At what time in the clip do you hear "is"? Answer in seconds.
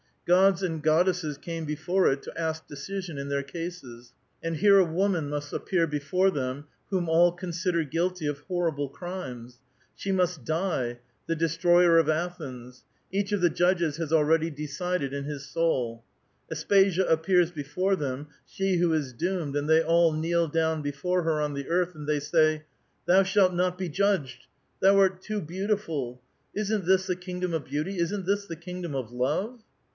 18.93-19.13